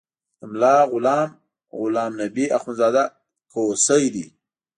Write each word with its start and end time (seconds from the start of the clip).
د 0.39 0.41
ملا 0.51 0.75
غلام 0.91 1.29
غلام 1.79 2.11
نبي 2.21 2.45
اخندزاده 2.57 3.03
کوسی 3.51 4.03
و. 4.13 4.15